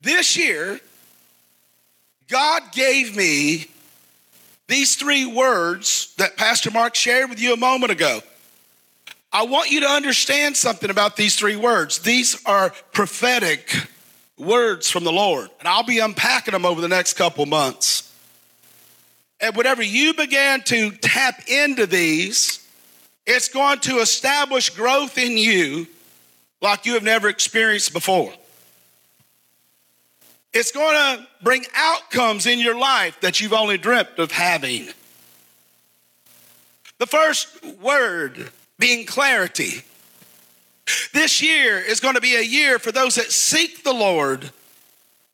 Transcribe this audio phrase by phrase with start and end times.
[0.00, 0.80] This year,
[2.28, 3.66] God gave me
[4.66, 8.20] these three words that Pastor Mark shared with you a moment ago.
[9.32, 11.98] I want you to understand something about these three words.
[12.00, 13.74] These are prophetic
[14.38, 18.12] words from the Lord, and I'll be unpacking them over the next couple months.
[19.40, 22.66] And whenever you began to tap into these,
[23.26, 25.86] it's going to establish growth in you
[26.60, 28.32] like you have never experienced before.
[30.52, 34.88] It's going to bring outcomes in your life that you've only dreamt of having.
[36.98, 39.82] The first word being clarity.
[41.12, 44.50] This year is going to be a year for those that seek the Lord.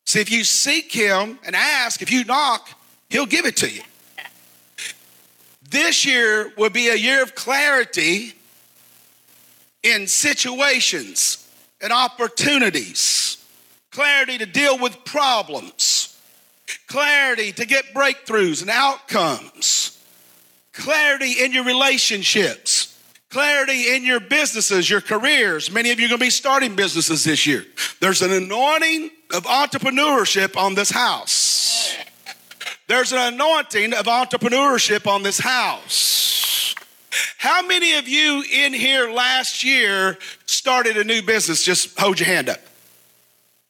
[0.04, 2.68] See, if you seek Him and ask, if you knock,
[3.08, 3.82] He'll give it to you.
[5.68, 8.34] This year will be a year of clarity
[9.82, 11.48] in situations
[11.80, 13.35] and opportunities,
[13.96, 16.20] clarity to deal with problems,
[16.86, 20.04] clarity to get breakthroughs and outcomes,
[20.72, 22.92] clarity in your relationships
[23.28, 25.70] clarity in your businesses, your careers.
[25.70, 27.66] Many of you are going to be starting businesses this year.
[28.00, 31.94] There's an anointing of entrepreneurship on this house.
[32.86, 36.74] There's an anointing of entrepreneurship on this house.
[37.36, 40.16] How many of you in here last year
[40.46, 41.62] started a new business?
[41.62, 42.60] Just hold your hand up.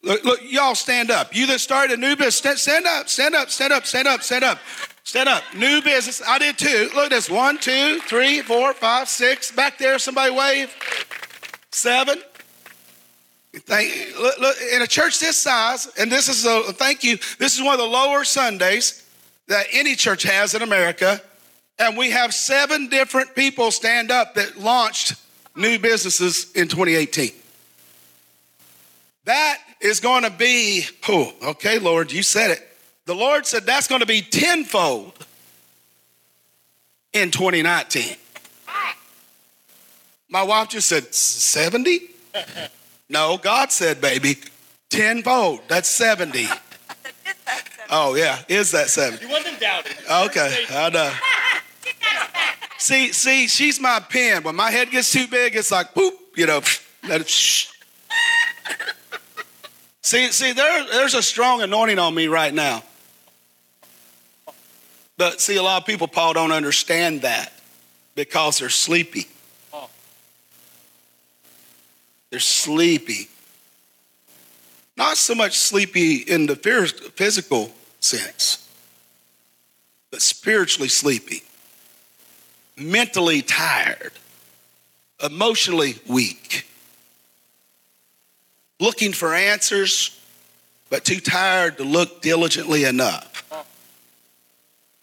[0.03, 1.35] Look, look y'all stand up.
[1.35, 4.43] You that started a new business, stand up, stand up, stand up, stand up, stand
[4.43, 4.59] up.
[5.03, 5.41] Stand up.
[5.55, 6.21] New business.
[6.27, 6.89] I did too.
[6.93, 7.29] Look at this.
[7.29, 9.53] One, two, three, four, five, six.
[9.53, 10.75] Back there, somebody wave.
[11.71, 12.21] Seven.
[13.53, 17.17] Thank, look, look, in a church this size, and this is a thank you.
[17.39, 19.09] This is one of the lower Sundays
[19.47, 21.21] that any church has in America,
[21.79, 25.15] and we have seven different people stand up that launched
[25.55, 27.31] new businesses in 2018.
[29.27, 32.65] That is going to be, oh, okay, Lord, you said it.
[33.03, 35.13] The Lord said that's going to be tenfold
[37.11, 38.15] in 2019.
[40.29, 42.01] My wife just said, 70?
[43.09, 44.35] No, God said, baby,
[44.89, 45.61] tenfold.
[45.69, 46.47] That's 70.
[47.89, 49.23] Oh, yeah, is that 70?
[49.23, 49.93] You wasn't doubting.
[50.11, 51.09] Okay, I know.
[52.77, 54.43] See, see, she's my pen.
[54.43, 56.61] When my head gets too big, it's like, boop, you know,
[57.07, 57.69] let it, shh.
[60.07, 62.81] See, see, there, there's a strong anointing on me right now.
[65.17, 67.51] But see, a lot of people, Paul, don't understand that
[68.15, 69.27] because they're sleepy.
[72.29, 73.27] They're sleepy.
[74.95, 78.65] Not so much sleepy in the physical sense,
[80.09, 81.43] but spiritually sleepy,
[82.77, 84.13] mentally tired,
[85.21, 86.65] emotionally weak,
[88.79, 90.19] looking for answers,
[90.89, 93.37] but too tired to look diligently enough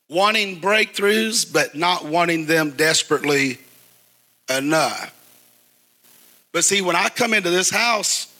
[0.08, 3.58] wanting breakthroughs, but not wanting them desperately
[4.48, 5.10] enough.
[6.52, 8.32] But see, when I come into this house,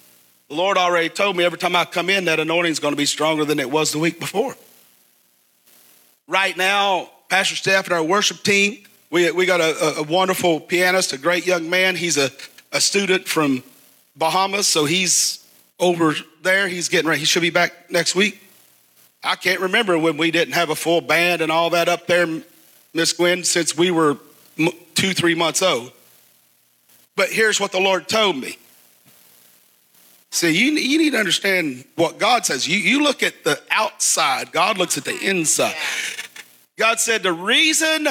[0.49, 2.97] the Lord already told me every time I come in that anointing is going to
[2.97, 4.55] be stronger than it was the week before.
[6.28, 8.78] Right now, Pastor Steph and our worship team,
[9.11, 11.97] we, we got a, a wonderful pianist, a great young man.
[11.97, 12.31] He's a,
[12.72, 13.62] a student from
[14.16, 15.47] Bahamas, so he's
[15.80, 16.69] over there.
[16.69, 17.20] He's getting ready.
[17.20, 18.41] He should be back next week.
[19.22, 22.26] I can't remember when we didn't have a full band and all that up there,
[22.92, 24.19] Miss Gwen, since we were
[24.94, 25.92] two, three months old.
[27.16, 28.58] But here's what the Lord told me.
[30.30, 32.66] See, you, you need to understand what God says.
[32.66, 35.76] You, you look at the outside, God looks at the inside.
[36.76, 38.08] God said, the reason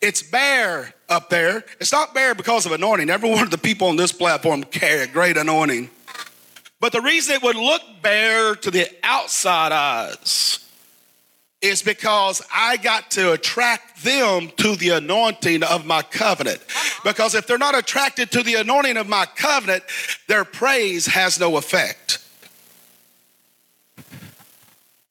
[0.00, 3.10] it's bare up there, it's not bare because of anointing.
[3.10, 5.90] Every one of the people on this platform carry a great anointing.
[6.80, 10.64] But the reason it would look bare to the outside eyes
[11.60, 16.60] is because I got to attract them to the anointing of my covenant.
[17.02, 19.82] Because if they're not attracted to the anointing of my covenant,
[20.28, 22.24] their praise has no effect.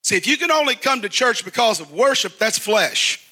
[0.04, 3.27] See, if you can only come to church because of worship, that's flesh.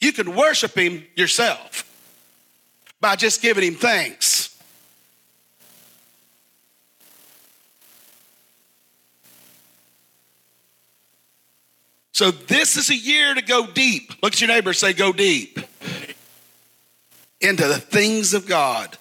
[0.00, 1.84] You can worship Him yourself
[3.00, 4.40] by just giving Him thanks.
[12.12, 14.12] So this is a year to go deep.
[14.22, 15.58] Look at your neighbor say, go deep
[17.40, 18.98] into the things of God.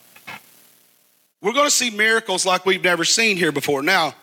[1.42, 3.82] We're going to see miracles like we've never seen here before.
[3.82, 4.16] Now,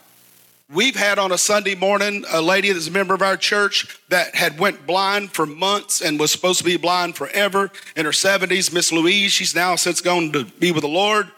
[0.72, 4.34] we've had on a Sunday morning a lady that's a member of our church that
[4.34, 8.72] had went blind for months and was supposed to be blind forever in her 70s,
[8.72, 9.32] Miss Louise.
[9.32, 11.30] She's now since gone to be with the Lord.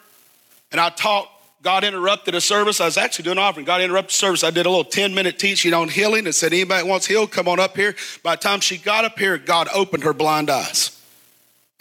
[0.72, 2.80] And I talked God interrupted a service.
[2.80, 3.66] I was actually doing an offering.
[3.66, 4.44] God interrupted service.
[4.44, 7.48] I did a little 10 minute teaching on healing and said, anybody wants healed, come
[7.48, 7.96] on up here.
[8.22, 10.98] By the time she got up here, God opened her blind eyes.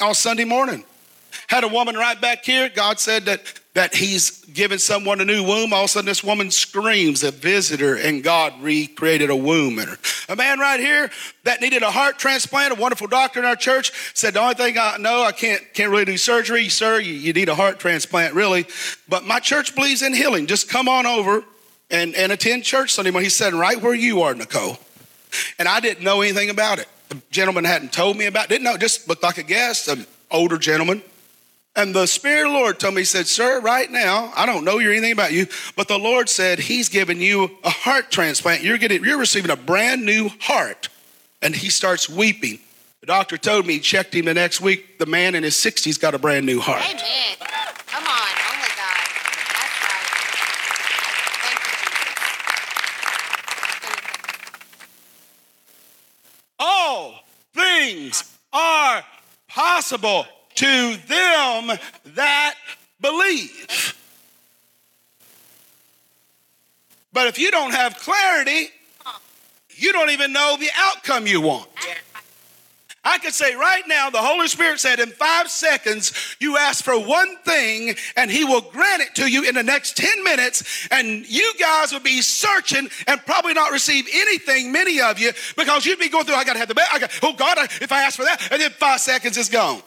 [0.02, 0.84] On Sunday morning.
[1.48, 2.70] Had a woman right back here.
[2.70, 5.72] God said that that he's given someone a new womb.
[5.72, 9.88] All of a sudden, this woman screams, a visitor, and God recreated a womb in
[9.88, 9.98] her.
[10.30, 11.12] A man right here
[11.44, 14.80] that needed a heart transplant, a wonderful doctor in our church, said, The only thing
[14.80, 16.70] I know, I can't, can't really do surgery.
[16.70, 18.66] Sir, you, you need a heart transplant, really.
[19.08, 20.48] But my church believes in healing.
[20.48, 21.44] Just come on over
[21.92, 23.26] and, and attend church Sunday morning.
[23.26, 24.80] He's sitting right where you are, Nicole.
[25.60, 26.88] And I didn't know anything about it.
[27.10, 30.08] The gentleman hadn't told me about it, didn't know, just looked like a guest, an
[30.32, 31.04] older gentleman.
[31.78, 34.66] And the Spirit of the Lord told me, He said, Sir, right now, I don't
[34.66, 35.46] know you or anything about you,
[35.76, 38.64] but the Lord said He's given you a heart transplant.
[38.64, 40.90] You're getting, you're receiving a brand new heart.
[41.40, 42.58] And he starts weeping.
[43.02, 44.98] The doctor told me he checked him the next week.
[44.98, 46.82] The man in his 60s got a brand new heart.
[46.82, 47.36] Amen.
[47.86, 49.08] Come on, only God.
[49.30, 50.08] All That's right.
[51.46, 51.76] Thank you,
[57.54, 58.24] Jesus.
[58.24, 59.04] things are
[59.48, 60.26] possible
[60.57, 61.77] to them
[62.15, 62.56] that
[63.00, 63.95] believe.
[67.13, 68.69] But if you don't have clarity,
[69.75, 71.69] you don't even know the outcome you want.
[73.04, 77.00] I could say right now, the Holy Spirit said in five seconds, you ask for
[77.00, 80.88] one thing and He will grant it to you in the next 10 minutes.
[80.92, 85.86] And you guys will be searching and probably not receive anything, many of you, because
[85.86, 86.94] you'd be going through, I got to have the best.
[86.94, 89.81] I got, oh God, if I ask for that, and then five seconds is gone.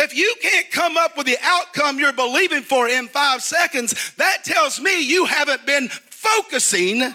[0.00, 4.44] If you can't come up with the outcome you're believing for in five seconds, that
[4.44, 7.14] tells me you haven't been focusing,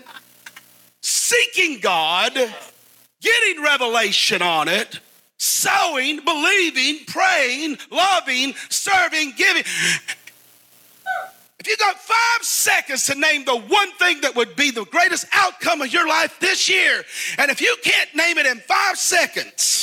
[1.02, 2.34] seeking God,
[3.22, 5.00] getting revelation on it,
[5.38, 9.64] sowing, believing, praying, loving, serving, giving.
[11.60, 15.26] If you got five seconds to name the one thing that would be the greatest
[15.32, 17.04] outcome of your life this year,
[17.38, 19.83] and if you can't name it in five seconds,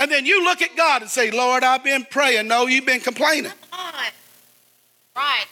[0.00, 2.48] and then you look at God and say, Lord, I've been praying.
[2.48, 3.52] No, you've been complaining.
[3.70, 3.94] Come on.
[5.14, 5.46] Right.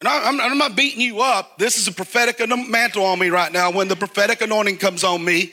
[0.00, 1.58] And I, am I'm not beating you up.
[1.58, 3.70] This is a prophetic mantle on me right now.
[3.70, 5.52] When the prophetic anointing comes on me,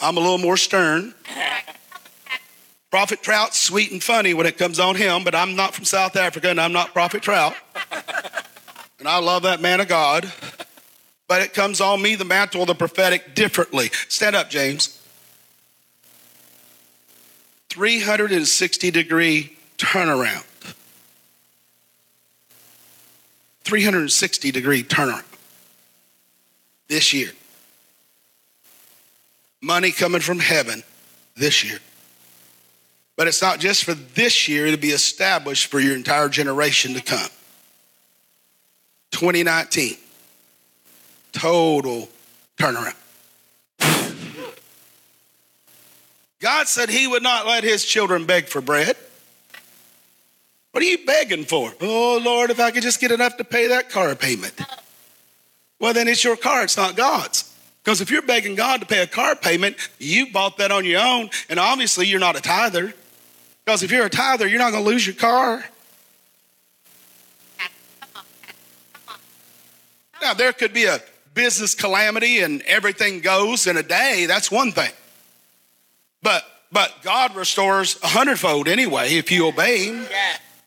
[0.00, 1.12] I'm a little more stern.
[2.90, 6.16] Prophet Trout's sweet and funny when it comes on him, but I'm not from South
[6.16, 7.54] Africa and I'm not Prophet Trout.
[8.98, 10.32] and I love that man of God.
[11.28, 13.90] But it comes on me, the mantle of the prophetic, differently.
[14.08, 14.99] Stand up, James.
[17.70, 20.44] 360 degree turnaround.
[23.64, 25.24] 360 degree turnaround
[26.88, 27.30] this year.
[29.62, 30.82] Money coming from heaven
[31.36, 31.78] this year.
[33.16, 37.02] But it's not just for this year, it'll be established for your entire generation to
[37.02, 37.28] come.
[39.12, 39.96] 2019,
[41.32, 42.08] total
[42.56, 42.99] turnaround.
[46.40, 48.96] God said he would not let his children beg for bread.
[50.72, 51.72] What are you begging for?
[51.80, 54.58] Oh, Lord, if I could just get enough to pay that car payment.
[55.78, 57.54] Well, then it's your car, it's not God's.
[57.82, 61.00] Because if you're begging God to pay a car payment, you bought that on your
[61.00, 62.94] own, and obviously you're not a tither.
[63.64, 65.64] Because if you're a tither, you're not going to lose your car.
[70.22, 71.00] Now, there could be a
[71.32, 74.26] business calamity and everything goes in a day.
[74.26, 74.90] That's one thing.
[76.22, 80.06] But but God restores a hundredfold anyway if you obey Him.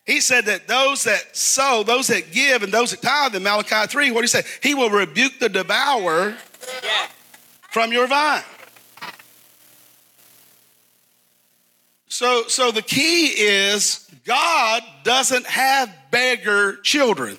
[0.05, 3.87] He said that those that sow, those that give, and those that tithe in Malachi
[3.87, 4.43] 3, what he say?
[4.61, 6.35] He will rebuke the devourer
[7.71, 8.43] from your vine.
[12.09, 17.37] So, so the key is God doesn't have beggar children.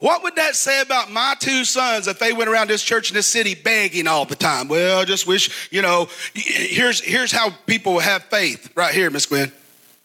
[0.00, 3.14] What would that say about my two sons if they went around this church in
[3.14, 4.66] this city begging all the time?
[4.66, 9.52] Well, just wish, you know, here's, here's how people have faith right here, Miss Gwen.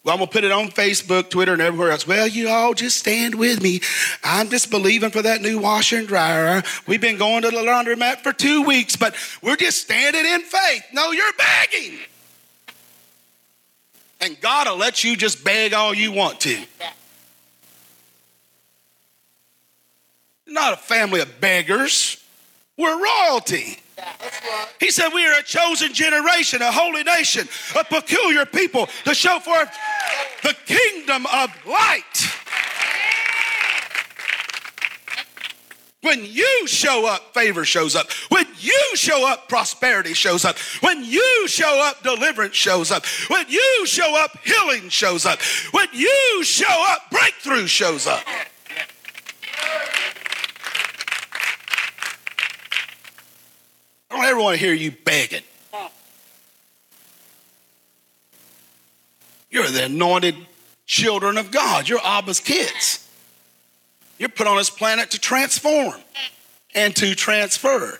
[0.04, 2.06] Well, I'm gonna put it on Facebook, Twitter, and everywhere else.
[2.06, 3.80] Well, you all just stand with me.
[4.24, 6.62] I'm just believing for that new washer and dryer.
[6.86, 10.84] We've been going to the laundromat for two weeks, but we're just standing in faith.
[10.94, 12.00] No, you're begging.
[14.22, 16.64] And God will let you just beg all you want to.
[20.48, 22.24] Not a family of beggars.
[22.78, 23.80] We're royalty.
[24.80, 27.48] He said, We are a chosen generation, a holy nation,
[27.78, 29.70] a peculiar people to show forth
[30.44, 32.36] the kingdom of light.
[36.06, 38.12] When you show up, favor shows up.
[38.30, 40.56] When you show up, prosperity shows up.
[40.82, 43.08] When you show up, deliverance shows up.
[43.28, 45.42] When you show up, healing shows up.
[45.72, 48.24] When you show up, breakthrough shows up.
[54.40, 55.44] I want to hear you begging.
[59.50, 60.36] You're the anointed
[60.86, 61.88] children of God.
[61.88, 63.08] You're Abba's kids.
[64.18, 65.96] You're put on this planet to transform
[66.74, 68.00] and to transfer.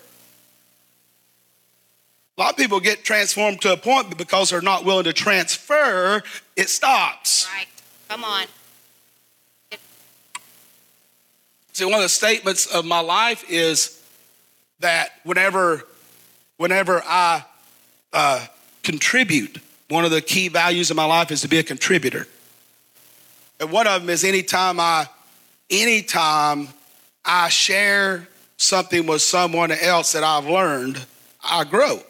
[2.36, 5.14] A lot of people get transformed to a point, but because they're not willing to
[5.14, 6.22] transfer,
[6.54, 7.48] it stops.
[7.54, 7.66] Right.
[8.10, 8.46] Come on.
[11.72, 14.02] See, one of the statements of my life is
[14.80, 15.86] that whenever,
[16.56, 17.44] whenever I
[18.12, 18.46] uh,
[18.82, 19.58] contribute,
[19.88, 22.26] one of the key values of my life is to be a contributor.
[23.60, 25.08] And one of them is anytime I,
[25.70, 26.68] anytime
[27.24, 31.04] I share something with someone else that I've learned,
[31.42, 32.00] I grow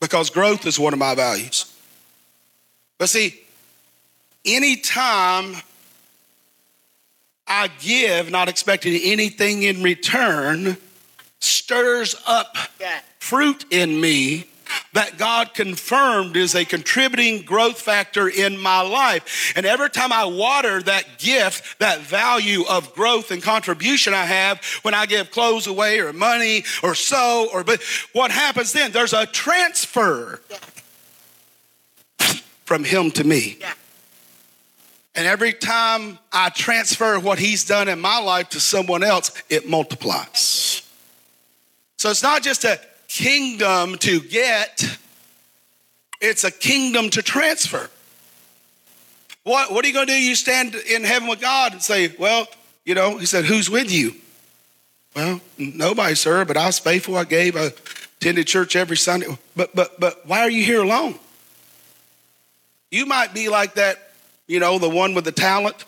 [0.00, 1.72] because growth is one of my values.
[2.98, 3.40] But see,
[4.44, 5.56] anytime
[7.46, 10.76] I give, not expecting anything in return,
[11.40, 12.56] stirs up
[13.24, 14.44] fruit in me
[14.92, 19.54] that God confirmed is a contributing growth factor in my life.
[19.56, 24.62] And every time I water that gift, that value of growth and contribution I have
[24.82, 28.92] when I give clothes away or money or so, or but what happens then?
[28.92, 30.42] There's a transfer
[32.66, 33.58] from him to me.
[35.14, 39.66] And every time I transfer what he's done in my life to someone else, it
[39.66, 40.82] multiplies.
[41.96, 42.78] So it's not just a
[43.14, 44.98] kingdom to get,
[46.20, 47.88] it's a kingdom to transfer.
[49.44, 50.20] What, what are you going to do?
[50.20, 52.46] You stand in heaven with God and say, Well,
[52.84, 54.14] you know, he said, Who's with you?
[55.14, 57.16] Well, nobody, sir, but I was faithful.
[57.16, 57.70] I gave, I
[58.16, 59.26] attended church every Sunday.
[59.54, 61.14] But, but, but why are you here alone?
[62.90, 64.12] You might be like that,
[64.48, 65.84] you know, the one with the talent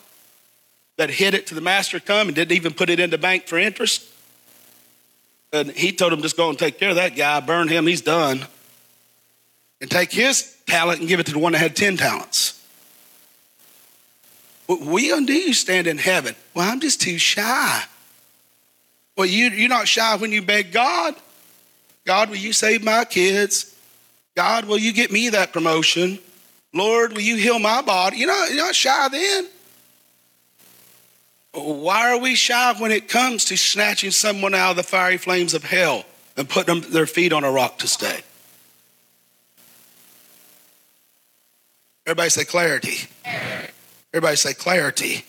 [0.97, 3.49] that hid it to the master come and didn't even put it in the bank
[3.49, 4.09] for interest.
[5.53, 8.03] And he told him, just go and take care of that guy, burn him, he's
[8.03, 8.45] done.
[9.81, 12.63] And take his talent and give it to the one that had 10 talents.
[14.67, 15.33] What are you gonna do?
[15.33, 16.35] You stand in heaven.
[16.55, 17.85] Well, I'm just too shy.
[19.17, 21.15] Well, you, you're not shy when you beg God.
[22.05, 23.75] God, will you save my kids?
[24.35, 26.19] God, will you get me that promotion?
[26.73, 28.19] Lord, will you heal my body?
[28.19, 29.49] You're not, you're not shy then.
[31.57, 35.55] Why are we shy when it comes to snatching someone out of the fiery flames
[35.55, 36.05] of hell
[36.37, 38.21] and putting them, their feet on a rock to stay?
[42.05, 43.09] Everybody say clarity.
[44.13, 45.25] Everybody say clarity.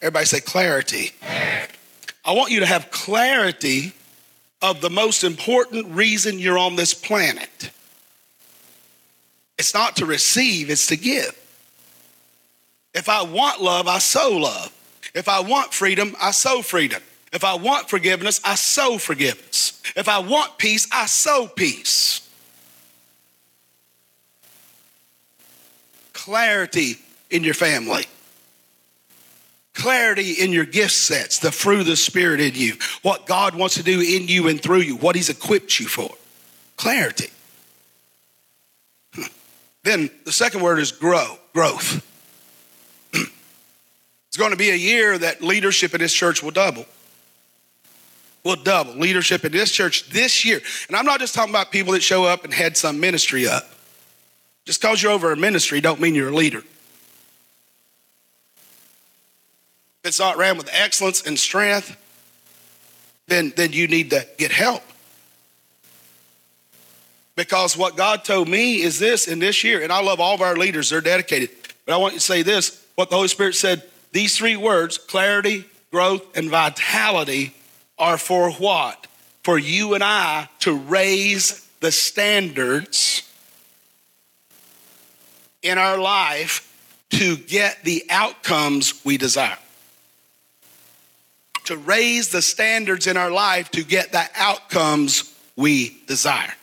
[0.00, 1.10] Everybody say clarity.
[2.24, 3.92] I want you to have clarity
[4.62, 7.70] of the most important reason you're on this planet.
[9.58, 11.36] It's not to receive, it's to give.
[12.94, 14.72] If I want love, I sow love.
[15.14, 17.02] If I want freedom, I sow freedom.
[17.32, 19.82] If I want forgiveness, I sow forgiveness.
[19.96, 22.28] If I want peace, I sow peace.
[26.12, 26.94] Clarity
[27.30, 28.04] in your family.
[29.74, 33.74] Clarity in your gift sets, the fruit of the Spirit in you, what God wants
[33.74, 36.10] to do in you and through you, what He's equipped you for.
[36.76, 37.30] Clarity.
[39.82, 42.02] Then the second word is grow, growth.
[44.34, 46.84] It's going to be a year that leadership in this church will double.
[48.42, 50.60] Will double leadership in this church this year.
[50.88, 53.62] And I'm not just talking about people that show up and head some ministry up.
[54.64, 56.58] Just because you're over a ministry don't mean you're a leader.
[56.58, 56.66] If
[60.02, 61.96] it's not ran with excellence and strength,
[63.28, 64.82] then, then you need to get help.
[67.36, 70.42] Because what God told me is this in this year, and I love all of
[70.42, 71.50] our leaders, they're dedicated.
[71.86, 73.84] But I want you to say this what the Holy Spirit said
[74.14, 77.52] these three words clarity, growth, and vitality
[77.98, 79.08] are for what?
[79.42, 83.28] For you and I to raise the standards
[85.62, 86.72] in our life
[87.10, 89.58] to get the outcomes we desire.
[91.64, 96.54] To raise the standards in our life to get the outcomes we desire.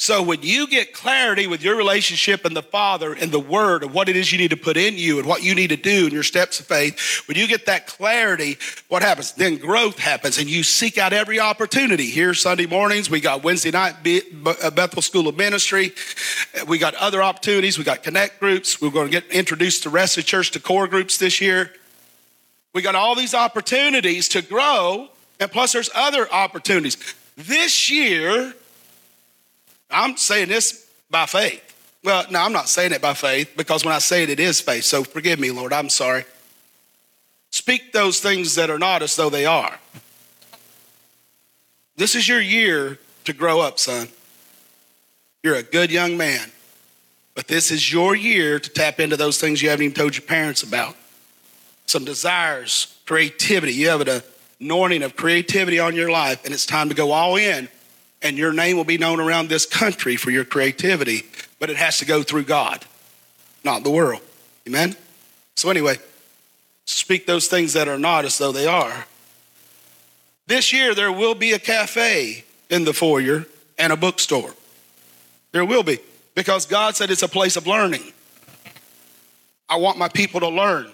[0.00, 3.92] So when you get clarity with your relationship and the Father and the Word of
[3.92, 6.06] what it is you need to put in you and what you need to do
[6.06, 8.56] in your steps of faith, when you get that clarity,
[8.88, 9.32] what happens?
[9.32, 12.06] Then growth happens and you seek out every opportunity.
[12.06, 13.96] Here Sunday mornings, we got Wednesday night
[14.46, 15.92] uh, Bethel School of Ministry.
[16.66, 17.76] We got other opportunities.
[17.76, 18.80] We got connect groups.
[18.80, 21.74] We're going to get introduced to rest of church to core groups this year.
[22.72, 26.96] We got all these opportunities to grow, and plus there's other opportunities.
[27.36, 28.54] This year,
[29.90, 31.62] I'm saying this by faith.
[32.02, 34.60] Well, no, I'm not saying it by faith because when I say it, it is
[34.60, 34.84] faith.
[34.84, 35.72] So forgive me, Lord.
[35.72, 36.24] I'm sorry.
[37.50, 39.78] Speak those things that are not as though they are.
[41.96, 44.08] This is your year to grow up, son.
[45.42, 46.50] You're a good young man.
[47.34, 50.26] But this is your year to tap into those things you haven't even told your
[50.26, 50.96] parents about.
[51.86, 53.72] Some desires, creativity.
[53.72, 54.22] You have an
[54.60, 57.68] anointing of creativity on your life, and it's time to go all in.
[58.22, 61.22] And your name will be known around this country for your creativity,
[61.58, 62.84] but it has to go through God,
[63.64, 64.20] not the world.
[64.66, 64.94] Amen?
[65.56, 65.98] So, anyway,
[66.84, 69.06] speak those things that are not as though they are.
[70.46, 73.46] This year, there will be a cafe in the foyer
[73.78, 74.52] and a bookstore.
[75.52, 75.98] There will be,
[76.34, 78.12] because God said it's a place of learning.
[79.68, 80.90] I want my people to learn.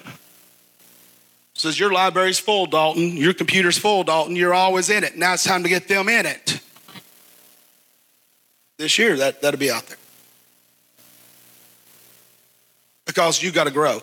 [1.55, 3.17] Says your library's full, Dalton.
[3.17, 4.37] Your computer's full, Dalton.
[4.37, 5.17] You're always in it.
[5.17, 6.61] Now it's time to get them in it.
[8.79, 9.97] This year, that, that'll be out there.
[13.07, 14.03] Because you got to grow.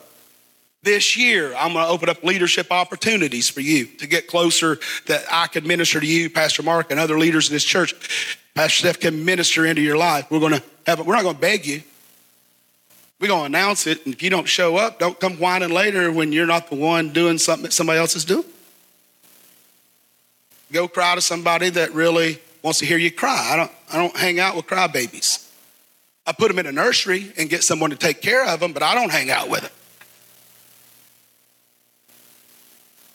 [0.81, 5.23] This year, I'm going to open up leadership opportunities for you to get closer that
[5.31, 8.37] I can minister to you, Pastor Mark, and other leaders in this church.
[8.53, 10.29] Pastor Steph can minister into your life.
[10.29, 11.05] We're going to have, it.
[11.05, 11.81] we're not going to beg you.
[13.19, 14.05] We're going to announce it.
[14.05, 17.13] And if you don't show up, don't come whining later when you're not the one
[17.13, 18.43] doing something that somebody else is doing.
[20.73, 23.49] Go cry to somebody that really wants to hear you cry.
[23.51, 25.49] I don't, I don't hang out with crybabies.
[26.25, 28.81] I put them in a nursery and get someone to take care of them, but
[28.81, 29.71] I don't hang out with them.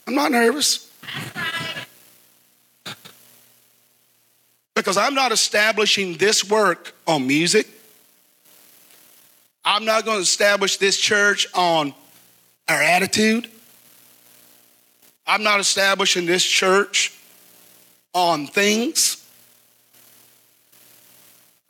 [0.07, 0.90] I'm not nervous.
[4.75, 7.67] Because I'm not establishing this work on music.
[9.64, 11.93] I'm not going to establish this church on
[12.69, 13.50] our attitude.
[15.26, 17.14] I'm not establishing this church
[18.14, 19.17] on things.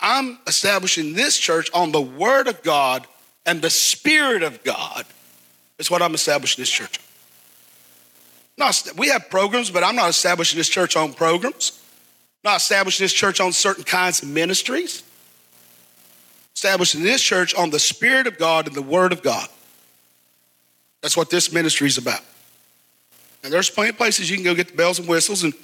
[0.01, 3.07] I'm establishing this church on the Word of God
[3.47, 5.05] and the Spirit of God.
[5.79, 6.99] Is what I'm establishing this church.
[8.57, 11.81] Not, we have programs, but I'm not establishing this church on programs.
[12.43, 15.05] Not establishing this church on certain kinds of ministries
[16.59, 19.49] establishing this church on the Spirit of God and the Word of God.
[21.03, 22.21] That's what this ministry is about.
[23.45, 25.45] And there's plenty of places you can go get the bells and whistles.
[25.45, 25.55] And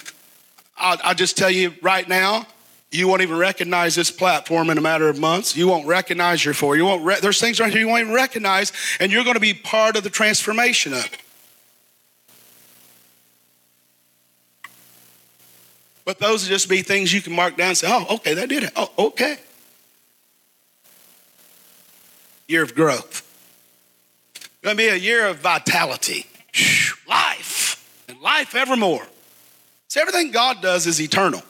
[0.77, 2.47] I'll, I'll just tell you right now,
[2.91, 5.55] you won't even recognize this platform in a matter of months.
[5.57, 6.77] You won't recognize your four.
[6.77, 7.03] You won't.
[7.03, 9.95] Re- there's things right here you won't even recognize, and you're going to be part
[9.97, 11.17] of the transformation of it.
[16.05, 18.49] But those will just be things you can mark down and say, "Oh, okay, that
[18.49, 18.71] did it.
[18.75, 19.37] Oh, okay."
[22.47, 23.21] year of growth.
[24.61, 26.25] Going to be a year of vitality,
[27.07, 29.05] life, and life evermore.
[29.87, 31.43] So everything God does is eternal.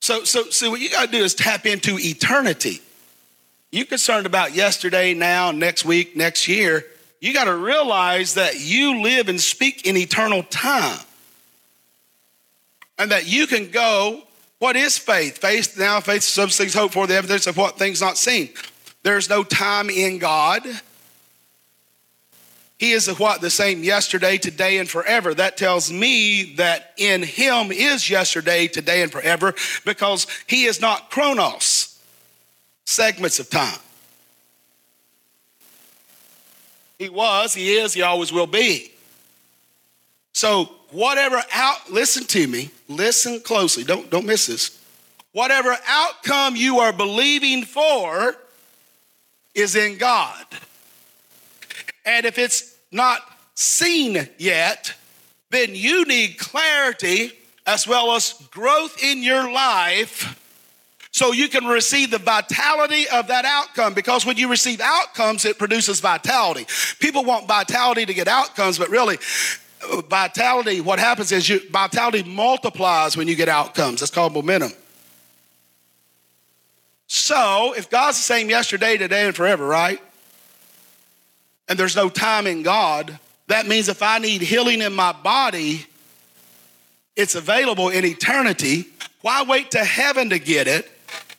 [0.00, 2.80] So, so, so what you got to do is tap into eternity.
[3.70, 6.84] You concerned about yesterday, now, next week, next year.
[7.20, 10.98] You got to realize that you live and speak in eternal time.
[12.98, 14.22] And that you can go
[14.60, 15.38] what is faith?
[15.38, 18.50] Faith now, faith is substance for, the evidence of what things not seen.
[19.02, 20.62] There's no time in God.
[22.80, 23.42] He is what?
[23.42, 25.34] The same yesterday, today, and forever.
[25.34, 31.10] That tells me that in Him is yesterday, today, and forever because He is not
[31.10, 32.02] chronos,
[32.86, 33.78] segments of time.
[36.98, 38.92] He was, He is, He always will be.
[40.32, 44.82] So whatever out, listen to me, listen closely, don't, don't miss this.
[45.32, 48.36] Whatever outcome you are believing for
[49.54, 50.46] is in God.
[52.06, 53.20] And if it's not
[53.54, 54.94] seen yet,
[55.50, 57.32] then you need clarity
[57.66, 60.36] as well as growth in your life
[61.12, 65.58] so you can receive the vitality of that outcome because when you receive outcomes it
[65.58, 66.64] produces vitality
[67.00, 69.18] people want vitality to get outcomes but really
[70.08, 74.00] vitality, what happens is you, vitality multiplies when you get outcomes.
[74.00, 74.72] That's called momentum.
[77.06, 80.00] So, if God's the same yesterday, today, and forever, right?
[81.70, 85.86] And there's no time in God, that means if I need healing in my body,
[87.14, 88.86] it's available in eternity.
[89.22, 90.90] Why wait to heaven to get it?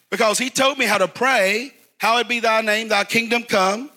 [0.10, 3.91] Because He told me how to pray, Hallowed be thy name, thy kingdom come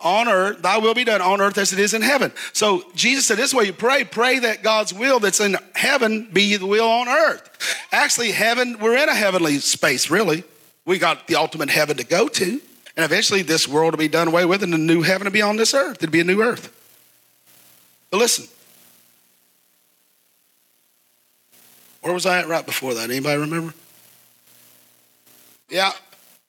[0.00, 2.30] on earth, thy will be done on earth as it is in heaven.
[2.52, 6.56] So Jesus said, This way you pray, pray that God's will that's in heaven be
[6.56, 7.86] the will on earth.
[7.90, 10.44] Actually, heaven, we're in a heavenly space, really.
[10.84, 12.60] We got the ultimate heaven to go to.
[12.96, 15.42] And eventually this world will be done away with and the new heaven will be
[15.42, 16.02] on this earth.
[16.02, 16.72] It'll be a new earth.
[18.10, 18.46] But listen.
[22.02, 23.10] Where was I at right before that?
[23.10, 23.74] Anybody remember?
[25.70, 25.92] Yeah,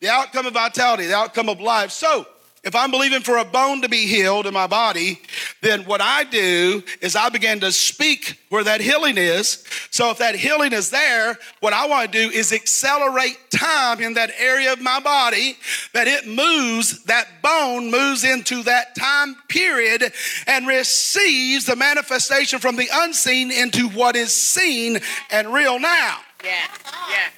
[0.02, 1.92] the outcome of vitality, the outcome of life.
[1.92, 2.28] So,
[2.64, 5.22] if I'm believing for a bone to be healed in my body,
[5.66, 9.64] then what I do is I begin to speak where that healing is.
[9.90, 14.14] So if that healing is there, what I want to do is accelerate time in
[14.14, 15.58] that area of my body
[15.94, 20.14] that it moves, that bone moves into that time period
[20.46, 25.00] and receives the manifestation from the unseen into what is seen
[25.32, 26.20] and real now.
[26.44, 26.68] Yeah.
[27.10, 27.30] Yeah.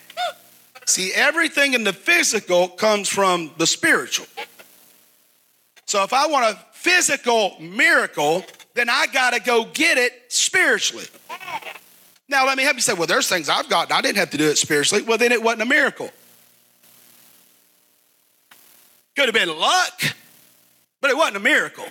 [0.85, 4.25] See, everything in the physical comes from the spiritual.
[5.85, 11.05] So if I want a physical miracle, then I got to go get it spiritually.
[12.29, 13.95] Now, let me help you say, well, there's things I've gotten.
[13.95, 15.03] I didn't have to do it spiritually.
[15.03, 16.11] Well, then it wasn't a miracle.
[19.15, 20.01] Could have been luck,
[21.01, 21.85] but it wasn't a miracle.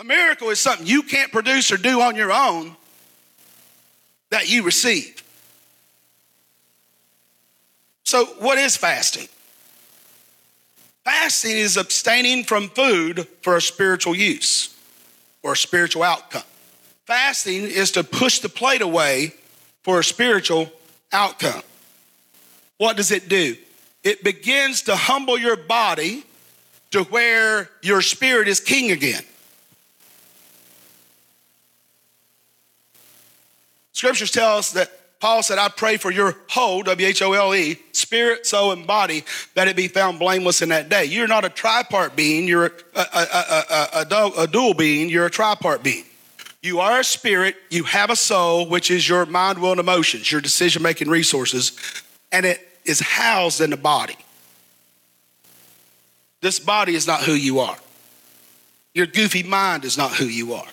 [0.00, 2.76] A miracle is something you can't produce or do on your own
[4.30, 5.22] that you receive.
[8.04, 9.28] So, what is fasting?
[11.08, 14.76] Fasting is abstaining from food for a spiritual use
[15.42, 16.42] or a spiritual outcome.
[17.06, 19.32] Fasting is to push the plate away
[19.84, 20.70] for a spiritual
[21.10, 21.62] outcome.
[22.76, 23.56] What does it do?
[24.04, 26.24] It begins to humble your body
[26.90, 29.22] to where your spirit is king again.
[33.92, 37.54] Scriptures tell us that Paul said, I pray for your whole, W H O L
[37.54, 41.06] E, spirit, soul, and body, that it be found blameless in that day.
[41.06, 45.82] You're not a tripart being, you're a, a, a, a, dual being, you're a tripart
[45.82, 46.04] being.
[46.62, 50.30] You are a spirit, you have a soul, which is your mind, will, and emotions,
[50.30, 51.72] your decision making resources,
[52.30, 54.16] and it is housed in the body.
[56.40, 57.76] This body is not who you are.
[58.94, 60.66] Your goofy mind is not who you are.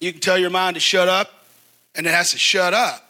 [0.00, 1.30] You can tell your mind to shut up,
[1.94, 3.05] and it has to shut up.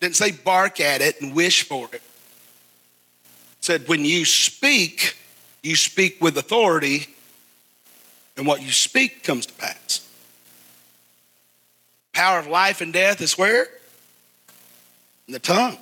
[0.00, 1.94] Didn't say bark at it and wish for it.
[1.94, 2.02] it.
[3.60, 5.16] Said when you speak,
[5.62, 7.06] you speak with authority,
[8.36, 10.08] and what you speak comes to pass.
[12.14, 13.68] Power of life and death is where?
[15.26, 15.76] In the tongue.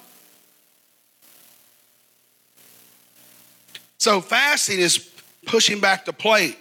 [3.98, 4.98] So fasting is
[5.46, 6.58] pushing back the plate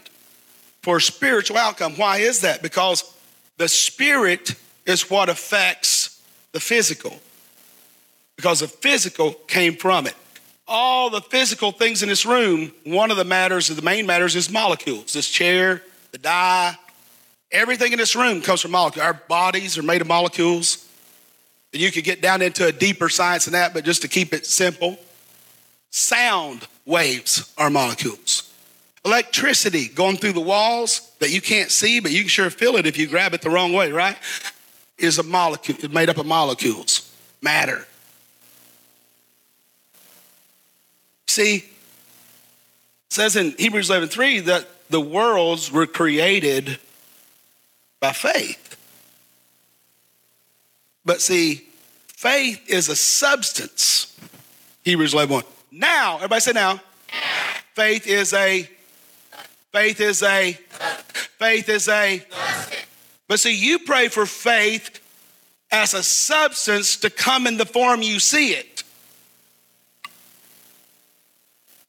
[0.81, 1.93] for spiritual outcome.
[1.95, 2.61] Why is that?
[2.61, 3.03] Because
[3.57, 7.19] the spirit is what affects the physical
[8.37, 10.15] because the physical came from it.
[10.67, 14.49] All the physical things in this room, one of the matters, the main matters is
[14.49, 15.13] molecules.
[15.13, 16.77] This chair, the die,
[17.51, 19.05] everything in this room comes from molecules.
[19.05, 20.87] Our bodies are made of molecules.
[21.73, 24.33] And you could get down into a deeper science than that, but just to keep
[24.33, 24.97] it simple,
[25.89, 28.53] sound waves are molecules.
[29.05, 32.85] Electricity going through the walls that you can't see, but you can sure feel it
[32.85, 34.17] if you grab it the wrong way, right?
[34.97, 37.85] Is a molecule, made up of molecules, matter.
[41.37, 41.65] See,
[43.11, 46.79] says in Hebrews 11 3 that the worlds were created
[47.99, 48.75] by faith.
[51.05, 51.67] But see,
[52.07, 54.17] faith is a substance.
[54.83, 55.43] Hebrews 11 1.
[55.73, 56.81] Now, everybody say now.
[57.75, 58.67] Faith is a,
[59.71, 60.53] faith is a,
[61.37, 62.25] faith is a.
[63.27, 64.99] But see, you pray for faith
[65.71, 68.76] as a substance to come in the form you see it.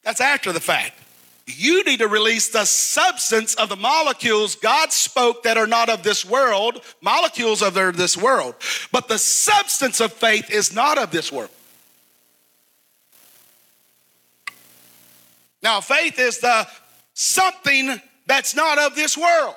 [0.09, 0.99] That's after the fact.
[1.45, 6.03] You need to release the substance of the molecules God spoke that are not of
[6.03, 8.55] this world, molecules of this world.
[8.91, 11.51] But the substance of faith is not of this world.
[15.63, 16.67] Now, faith is the
[17.13, 19.57] something that's not of this world.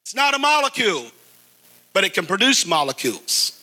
[0.00, 1.04] It's not a molecule,
[1.92, 3.53] but it can produce molecules.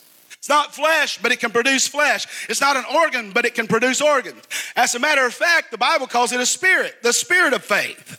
[0.42, 2.26] It's not flesh, but it can produce flesh.
[2.48, 4.42] It's not an organ, but it can produce organs.
[4.74, 8.18] As a matter of fact, the Bible calls it a spirit, the spirit of faith.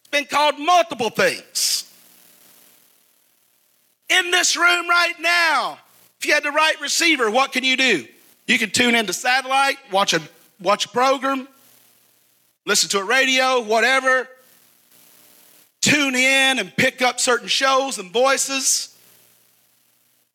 [0.00, 1.92] It's been called multiple things.
[4.08, 5.78] In this room right now,
[6.18, 8.06] if you had the right receiver, what can you do?
[8.46, 10.22] You can tune into satellite, watch a
[10.58, 11.48] watch a program,
[12.64, 14.26] listen to a radio, whatever.
[15.82, 18.93] Tune in and pick up certain shows and voices.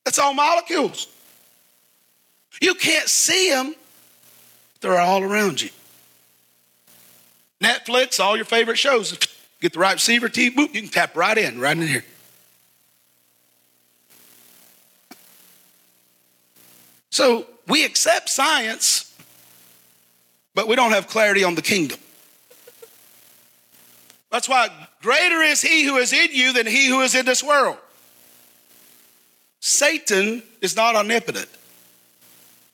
[0.09, 1.07] It's all molecules.
[2.59, 3.75] You can't see them,
[4.81, 5.69] they're all around you.
[7.61, 9.15] Netflix, all your favorite shows.
[9.61, 12.03] Get the right receiver, TV, boop, you can tap right in, right in here.
[17.11, 19.15] So we accept science,
[20.55, 21.99] but we don't have clarity on the kingdom.
[24.31, 24.69] That's why
[25.03, 27.77] Greater is he who is in you than he who is in this world.
[29.59, 31.49] Satan is not omnipotent.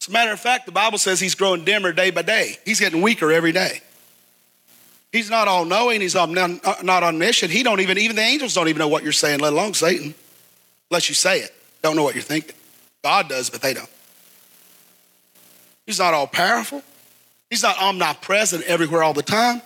[0.01, 2.57] As a matter of fact, the Bible says he's growing dimmer day by day.
[2.63, 3.81] He's getting weaker every day.
[5.11, 6.29] He's not all knowing, he's not
[6.87, 7.51] omniscient.
[7.51, 10.13] He don't even, even the angels don't even know what you're saying, let alone Satan,
[10.91, 11.55] unless you say it.
[11.81, 12.55] Don't know what you're thinking.
[13.03, 13.89] God does, but they don't.
[15.85, 16.83] He's not all powerful.
[17.49, 19.61] He's not omnipresent everywhere all the time.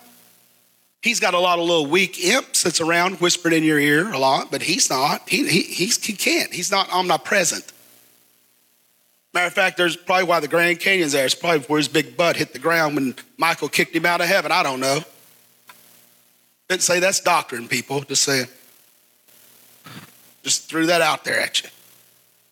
[1.02, 4.18] He's got a lot of little weak imps that's around whispering in your ear a
[4.18, 5.26] lot, but he's not.
[5.28, 6.52] He, he, he's, he can't.
[6.52, 7.72] He's not omnipresent.
[9.32, 11.24] Matter of fact, there's probably why the Grand Canyon's there.
[11.24, 14.26] It's probably where his big butt hit the ground when Michael kicked him out of
[14.26, 14.52] heaven.
[14.52, 15.00] I don't know.
[16.68, 18.02] Didn't say that's doctrine, people.
[18.02, 18.46] Just saying.
[20.42, 21.68] Just threw that out there at you.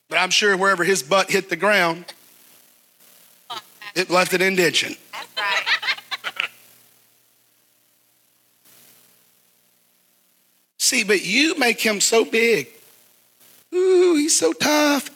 [0.08, 2.06] But I'm sure wherever his butt hit the ground,
[3.94, 4.96] it left an indentation.
[5.12, 5.78] That's right.
[10.88, 12.66] See, but you make him so big.
[13.74, 15.10] Ooh, he's so tough.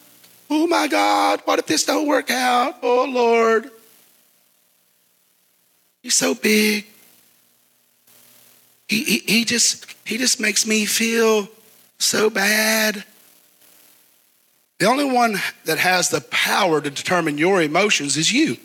[0.51, 2.75] Oh my God, what if this don't work out?
[2.83, 3.71] Oh Lord.
[6.03, 6.85] He's so big.
[8.87, 11.49] He, he, he just he just makes me feel
[11.99, 13.05] so bad.
[14.77, 18.59] The only one that has the power to determine your emotions is you.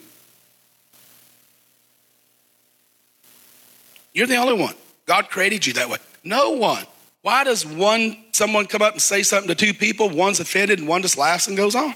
[4.14, 4.76] You're the only one.
[5.06, 6.00] God created you that way.
[6.26, 6.86] No one.
[7.28, 10.88] Why does one someone come up and say something to two people, one's offended and
[10.88, 11.94] one just laughs and goes on?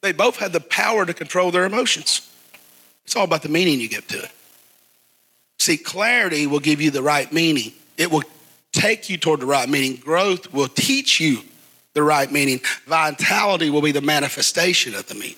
[0.00, 2.28] They both have the power to control their emotions.
[3.04, 4.32] It's all about the meaning you give to it.
[5.60, 7.70] See, clarity will give you the right meaning.
[7.96, 8.24] It will
[8.72, 9.94] take you toward the right meaning.
[10.00, 11.42] Growth will teach you
[11.94, 12.62] the right meaning.
[12.86, 15.36] Vitality will be the manifestation of the meaning.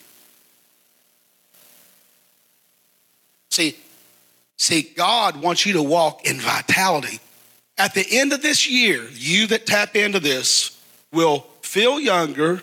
[3.51, 3.77] See,
[4.57, 7.21] see, God wants you to walk in vitality.
[7.83, 10.81] At the end of this year, you that tap into this
[11.13, 12.63] will feel younger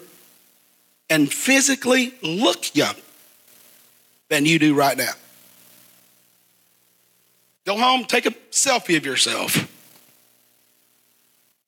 [1.10, 3.04] and physically look younger
[4.30, 5.12] than you do right now.
[7.66, 9.70] Go home, take a selfie of yourself,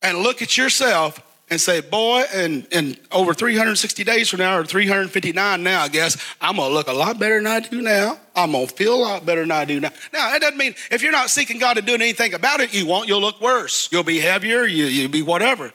[0.02, 1.20] and look at yourself
[1.52, 6.18] and say, boy, and, and over 360 days from now, or 359 now, I guess,
[6.40, 8.18] I'm gonna look a lot better than I do now.
[8.34, 9.90] I'm gonna feel a lot better than I do now.
[10.14, 12.86] Now, that doesn't mean if you're not seeking God to do anything about it, you
[12.86, 13.90] won't, you'll look worse.
[13.92, 15.74] You'll be heavier, you, you'll be whatever.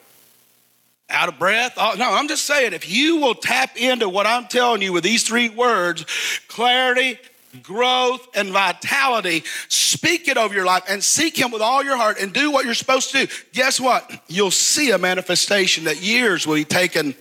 [1.10, 1.74] Out of breath.
[1.76, 5.04] Oh, no, I'm just saying, if you will tap into what I'm telling you with
[5.04, 6.06] these three words
[6.48, 7.18] clarity,
[7.62, 9.44] growth, and vitality.
[9.68, 12.64] Speak it over your life and seek Him with all your heart and do what
[12.64, 13.32] you're supposed to do.
[13.52, 14.10] Guess what?
[14.28, 17.14] You'll see a manifestation that years will be taken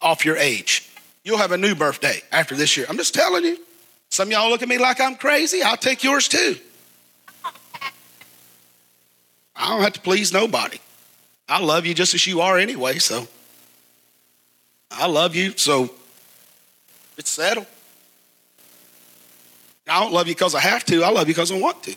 [0.00, 0.88] off your age.
[1.24, 2.86] You'll have a new birthday after this year.
[2.88, 3.58] I'm just telling you.
[4.08, 5.62] Some of y'all look at me like I'm crazy.
[5.62, 6.56] I'll take yours too.
[9.54, 10.78] I don't have to please nobody.
[11.48, 13.28] I love you just as you are anyway, so
[14.90, 15.90] I love you, so
[17.18, 17.66] it's settled.
[19.90, 21.02] I don't love you because I have to.
[21.02, 21.96] I love you because I want to.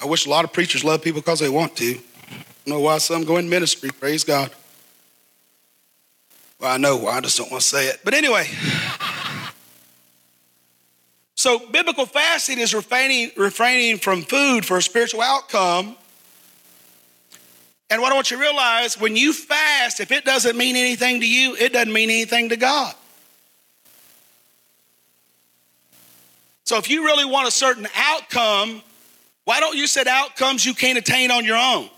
[0.00, 1.98] I wish a lot of preachers love people because they want to.
[2.66, 4.50] I know why some go in ministry, praise God.
[6.58, 8.00] Well, I know why, I just don't want to say it.
[8.04, 8.46] But anyway,
[11.34, 15.96] so biblical fasting is refraining, refraining from food for a spiritual outcome.
[17.88, 21.20] And what I want you to realize when you fast, if it doesn't mean anything
[21.20, 22.94] to you, it doesn't mean anything to God.
[26.70, 28.80] So if you really want a certain outcome,
[29.42, 31.90] why don't you set outcomes you can't attain on your own?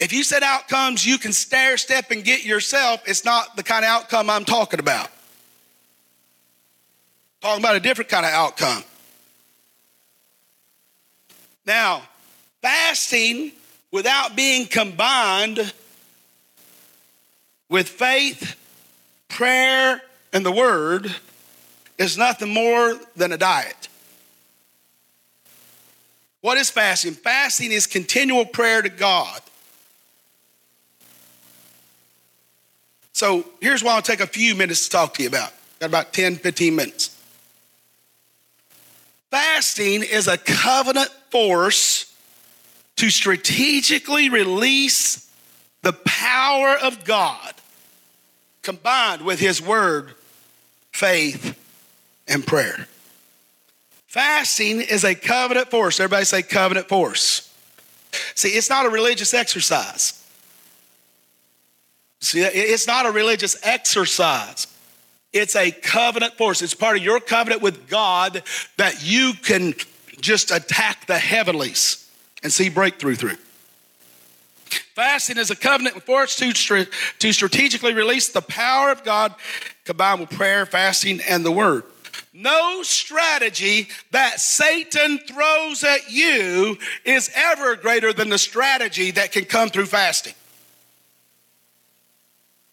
[0.00, 3.84] If you set outcomes you can stair step and get yourself, it's not the kind
[3.84, 5.08] of outcome I'm talking about.
[7.40, 8.82] talking about a different kind of outcome.
[11.64, 12.02] Now,
[12.62, 13.52] fasting
[13.92, 15.72] without being combined
[17.68, 18.56] with faith,
[19.28, 20.02] prayer,
[20.32, 21.14] and the word
[21.98, 23.88] is nothing more than a diet.
[26.40, 27.14] What is fasting?
[27.14, 29.40] Fasting is continual prayer to God.
[33.12, 35.52] So here's why I'll take a few minutes to talk to you about.
[35.80, 37.16] Got about 10, 15 minutes.
[39.30, 42.14] Fasting is a covenant force
[42.96, 45.30] to strategically release
[45.82, 47.54] the power of God
[48.62, 50.14] combined with His word,
[50.92, 51.58] faith,
[52.28, 52.86] and prayer.
[54.06, 55.98] Fasting is a covenant force.
[55.98, 57.52] Everybody say covenant force.
[58.34, 60.24] See, it's not a religious exercise.
[62.20, 64.66] See, it's not a religious exercise.
[65.32, 66.62] It's a covenant force.
[66.62, 68.42] It's part of your covenant with God
[68.76, 69.74] that you can
[70.20, 72.08] just attack the heavenlies
[72.42, 73.36] and see breakthrough through.
[74.94, 76.52] Fasting is a covenant force to,
[77.18, 79.34] to strategically release the power of God
[79.84, 81.82] combined with prayer, fasting, and the word.
[82.36, 89.44] No strategy that Satan throws at you is ever greater than the strategy that can
[89.44, 90.34] come through fasting.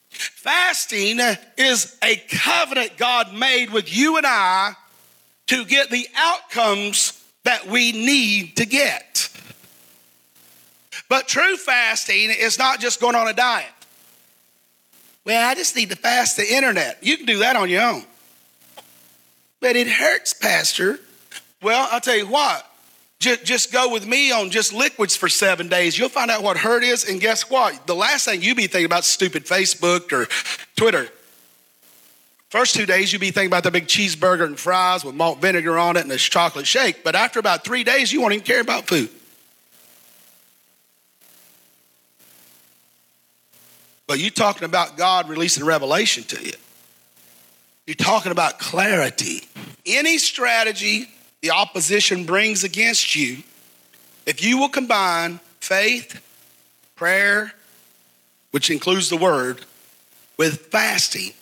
[0.09, 1.19] Fasting
[1.57, 4.73] is a covenant God made with you and I
[5.47, 9.29] to get the outcomes that we need to get.
[11.07, 13.67] But true fasting is not just going on a diet.
[15.23, 16.97] Well, I just need to fast the internet.
[17.03, 18.05] You can do that on your own.
[19.61, 20.99] But it hurts, Pastor.
[21.61, 22.67] Well, I'll tell you what,
[23.19, 25.97] just, just go with me on just liquids for seven days.
[25.97, 27.07] You'll find out what hurt is.
[27.07, 27.85] And guess what?
[27.85, 30.27] The last thing you be thinking about stupid Facebook or
[30.75, 31.07] Twitter.
[32.49, 35.77] First two days, you'll be thinking about the big cheeseburger and fries with malt vinegar
[35.77, 37.03] on it and a chocolate shake.
[37.03, 39.09] But after about three days, you won't even care about food.
[44.07, 46.53] But you talking about God releasing revelation to you.
[47.91, 49.41] You're talking about clarity.
[49.85, 51.09] Any strategy
[51.41, 53.43] the opposition brings against you,
[54.25, 56.21] if you will combine faith,
[56.95, 57.51] prayer,
[58.51, 59.65] which includes the word,
[60.37, 61.33] with fasting,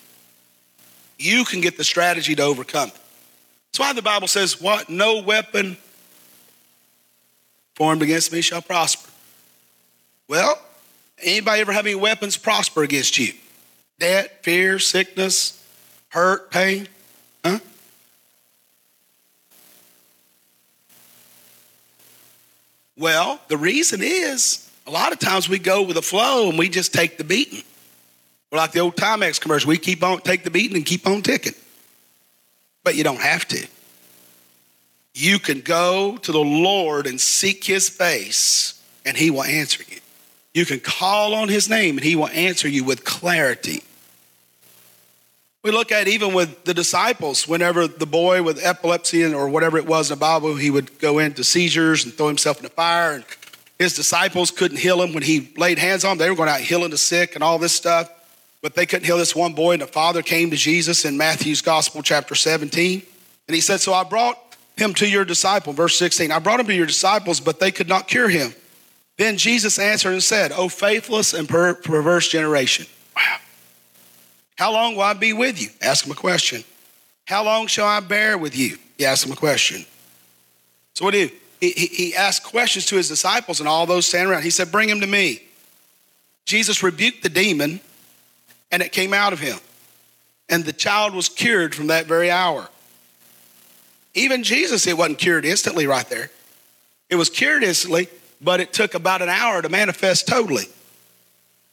[1.20, 2.90] you can get the strategy to overcome.
[2.90, 4.90] That's why the Bible says, What?
[4.90, 5.76] No weapon
[7.76, 9.08] formed against me shall prosper.
[10.26, 10.60] Well,
[11.22, 13.34] anybody ever have any weapons prosper against you?
[14.00, 15.59] Debt, fear, sickness,
[16.10, 16.88] hurt, pain?
[17.44, 17.58] Huh?
[22.96, 26.68] Well, the reason is a lot of times we go with the flow and we
[26.68, 27.62] just take the beating.
[28.50, 29.68] We're like the old Timex commercial.
[29.68, 31.54] We keep on, take the beating and keep on ticking.
[32.82, 33.66] But you don't have to.
[35.14, 39.98] You can go to the Lord and seek his face and he will answer you.
[40.52, 43.82] You can call on his name and he will answer you with clarity.
[45.62, 49.86] We look at even with the disciples, whenever the boy with epilepsy or whatever it
[49.86, 53.12] was in the Bible, he would go into seizures and throw himself in the fire.
[53.12, 53.24] And
[53.78, 56.18] his disciples couldn't heal him when he laid hands on him.
[56.18, 58.10] They were going out healing the sick and all this stuff,
[58.62, 59.72] but they couldn't heal this one boy.
[59.72, 63.02] And the father came to Jesus in Matthew's Gospel, chapter 17.
[63.46, 64.38] And he said, So I brought
[64.78, 66.32] him to your disciple, verse 16.
[66.32, 68.54] I brought him to your disciples, but they could not cure him.
[69.18, 72.86] Then Jesus answered and said, O faithless and per- perverse generation.
[73.14, 73.36] Wow.
[74.60, 75.70] How long will I be with you?
[75.80, 76.64] Ask him a question.
[77.24, 78.76] How long shall I bear with you?
[78.98, 79.86] He asked him a question.
[80.92, 81.30] So what do you?
[81.62, 84.42] He, he, he asked questions to his disciples and all those standing around.
[84.42, 85.40] He said, Bring him to me.
[86.44, 87.80] Jesus rebuked the demon
[88.70, 89.56] and it came out of him.
[90.50, 92.68] And the child was cured from that very hour.
[94.12, 96.30] Even Jesus, it wasn't cured instantly right there.
[97.08, 98.08] It was cured instantly,
[98.42, 100.66] but it took about an hour to manifest totally.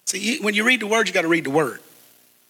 [0.06, 1.82] See, when you read the word, you got to read the word.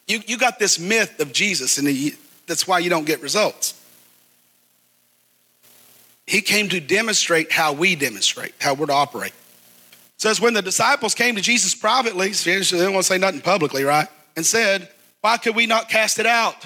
[0.07, 2.15] You, you got this myth of Jesus, and the,
[2.45, 3.73] that's why you don't get results.
[6.25, 9.31] He came to demonstrate how we demonstrate, how we're to operate.
[9.31, 13.41] It says, when the disciples came to Jesus privately, they didn't want to say nothing
[13.41, 14.07] publicly, right?
[14.35, 14.89] And said,
[15.21, 16.65] Why could we not cast it out?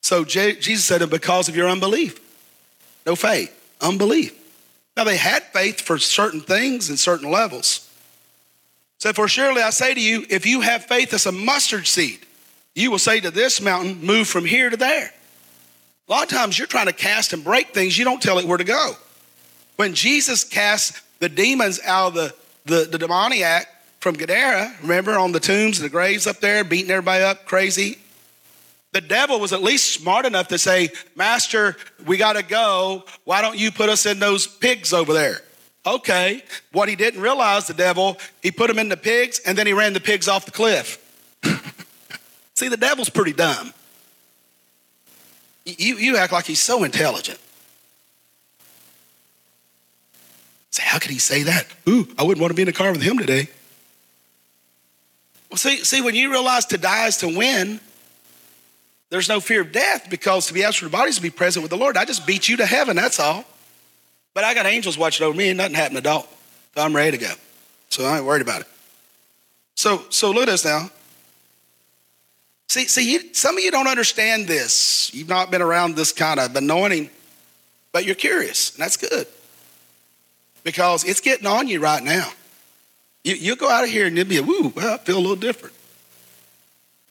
[0.00, 2.18] So Jesus said, Because of your unbelief.
[3.06, 4.36] No faith, unbelief.
[4.96, 7.89] Now they had faith for certain things and certain levels.
[9.00, 12.20] So, for surely I say to you, if you have faith as a mustard seed,
[12.74, 15.10] you will say to this mountain, move from here to there.
[16.06, 18.44] A lot of times you're trying to cast and break things, you don't tell it
[18.44, 18.92] where to go.
[19.76, 22.34] When Jesus cast the demons out of the,
[22.66, 23.68] the, the demoniac
[24.00, 27.96] from Gadara, remember on the tombs and the graves up there, beating everybody up crazy?
[28.92, 33.04] The devil was at least smart enough to say, Master, we got to go.
[33.24, 35.40] Why don't you put us in those pigs over there?
[35.86, 36.42] Okay.
[36.72, 39.72] What he didn't realize, the devil, he put them in the pigs and then he
[39.72, 40.98] ran the pigs off the cliff.
[42.54, 43.72] See, the devil's pretty dumb.
[45.64, 47.38] You, you act like he's so intelligent.
[50.70, 51.66] Say, how could he say that?
[51.88, 53.48] Ooh, I wouldn't want to be in the car with him today.
[55.50, 57.80] Well, see, see, when you realize to die is to win,
[59.10, 61.30] there's no fear of death because to be absent from the body is to be
[61.30, 61.96] present with the Lord.
[61.96, 63.44] I just beat you to heaven, that's all.
[64.34, 66.28] But I got angels watching over me, and nothing happened to all.
[66.74, 67.32] So I'm ready to go.
[67.88, 68.68] So I ain't worried about it.
[69.74, 70.90] So, so look at this now.
[72.68, 75.12] See, see, you, some of you don't understand this.
[75.12, 77.10] You've not been around this kind of anointing,
[77.90, 79.26] but you're curious, and that's good
[80.62, 82.30] because it's getting on you right now.
[83.24, 85.36] You, you'll go out of here and you'll be, woo, well, I feel a little
[85.36, 85.74] different.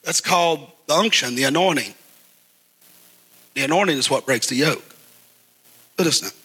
[0.02, 1.94] That's called the unction, the anointing.
[3.54, 4.84] The anointing is what breaks the yoke.
[5.98, 6.39] Look at this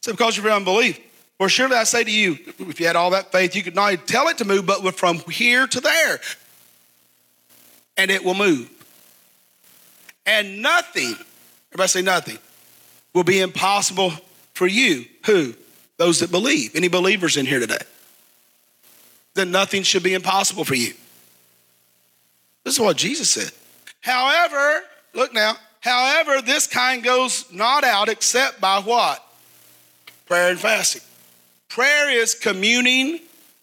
[0.00, 0.98] So because of your unbelief.
[1.38, 3.84] For surely I say to you, if you had all that faith, you could not
[3.84, 6.20] only tell it to move, but from here to there,
[7.96, 8.70] and it will move.
[10.26, 11.14] And nothing,
[11.70, 12.38] everybody say nothing,
[13.14, 14.12] will be impossible
[14.52, 15.06] for you.
[15.24, 15.54] Who?
[15.96, 16.76] Those that believe.
[16.76, 17.78] Any believers in here today?
[19.34, 20.92] Then nothing should be impossible for you.
[22.64, 23.50] This is what Jesus said.
[24.02, 24.82] However,
[25.14, 29.26] look now, however, this kind goes not out except by what?
[30.30, 31.02] Prayer and fasting.
[31.68, 33.18] Prayer is communing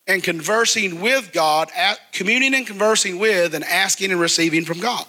[0.05, 1.71] and conversing with God,
[2.11, 5.05] communing and conversing with, and asking and receiving from God.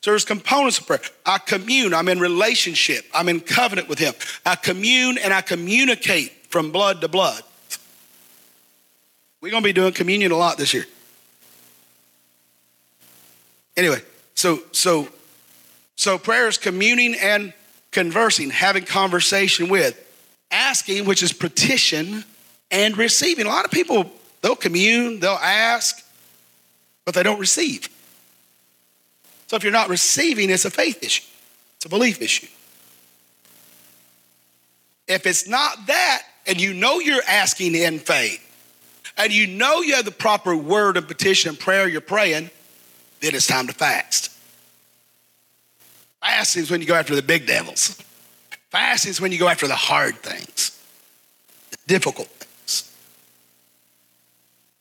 [0.00, 0.98] So there's components of prayer.
[1.24, 4.14] I commune, I'm in relationship, I'm in covenant with Him.
[4.44, 7.40] I commune and I communicate from blood to blood.
[9.40, 10.86] We're going to be doing communion a lot this year.
[13.76, 14.00] Anyway,
[14.34, 15.06] so so
[15.94, 17.52] so prayer is communing and
[17.92, 20.02] conversing, having conversation with,
[20.50, 22.24] asking, which is petition,
[22.70, 23.46] and receiving.
[23.46, 24.10] A lot of people
[24.42, 26.04] they'll commune, they'll ask,
[27.04, 27.88] but they don't receive.
[29.46, 31.24] So if you're not receiving, it's a faith issue,
[31.76, 32.48] it's a belief issue.
[35.08, 38.42] If it's not that, and you know you're asking in faith,
[39.16, 42.50] and you know you have the proper word of petition and prayer you're praying,
[43.20, 44.32] then it's time to fast.
[46.20, 48.02] Fasting is when you go after the big devils.
[48.76, 50.78] Fasting is when you go after the hard things,
[51.70, 52.94] the difficult things.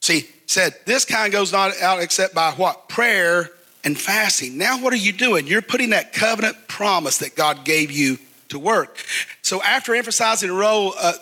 [0.01, 2.89] See, said this kind goes not out except by what?
[2.89, 3.51] Prayer
[3.85, 4.57] and fasting.
[4.57, 5.47] Now, what are you doing?
[5.47, 8.17] You're putting that covenant promise that God gave you
[8.49, 9.01] to work.
[9.41, 11.13] So, after emphasizing the role, uh,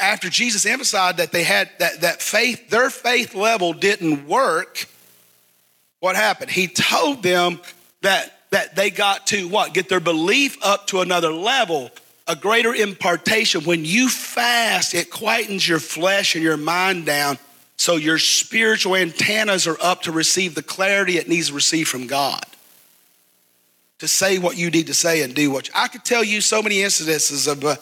[0.00, 4.86] after Jesus emphasized that they had that, that faith, their faith level didn't work,
[5.98, 6.52] what happened?
[6.52, 7.60] He told them
[8.02, 9.74] that, that they got to what?
[9.74, 11.90] Get their belief up to another level,
[12.26, 13.64] a greater impartation.
[13.64, 17.38] When you fast, it quietens your flesh and your mind down
[17.80, 22.06] so your spiritual antennas are up to receive the clarity it needs to receive from
[22.06, 22.44] God.
[24.00, 26.42] To say what you need to say and do what you, I could tell you
[26.42, 27.76] so many incidences of uh,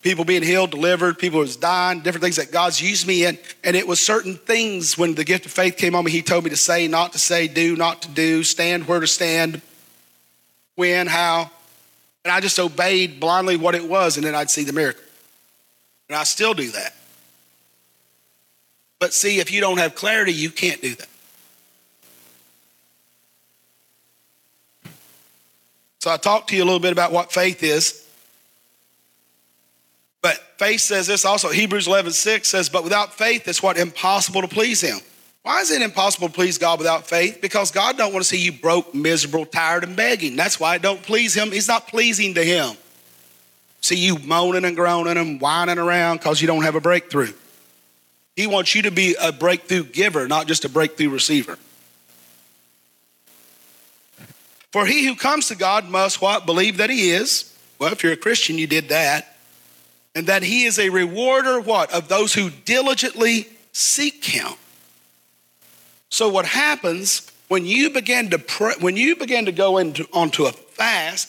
[0.00, 3.36] people being healed, delivered, people was dying, different things that God's used me in.
[3.62, 6.44] And it was certain things when the gift of faith came on me, He told
[6.44, 9.60] me to say, not to say, do, not to do, stand where to stand,
[10.74, 11.50] when, how.
[12.24, 15.02] And I just obeyed blindly what it was, and then I'd see the miracle.
[16.08, 16.94] And I still do that.
[18.98, 21.08] But see, if you don't have clarity, you can't do that.
[25.98, 28.06] So I talked to you a little bit about what faith is.
[30.20, 31.50] But faith says this also.
[31.50, 34.98] Hebrews 11, 6 says, But without faith, it's what impossible to please him.
[35.44, 37.42] Why is it impossible to please God without faith?
[37.42, 40.36] Because God don't want to see you broke, miserable, tired, and begging.
[40.36, 41.52] That's why it don't please him.
[41.52, 42.74] He's not pleasing to him.
[43.82, 47.34] See you moaning and groaning and whining around because you don't have a breakthrough.
[48.34, 51.58] He wants you to be a breakthrough giver, not just a breakthrough receiver.
[54.72, 56.46] For he who comes to God must what?
[56.46, 57.54] Believe that he is.
[57.78, 59.36] Well, if you're a Christian, you did that.
[60.14, 61.92] And that he is a rewarder, what?
[61.92, 64.54] Of those who diligently seek him.
[66.14, 70.44] So what happens when you begin to pray, when you begin to go into onto
[70.44, 71.28] a fast,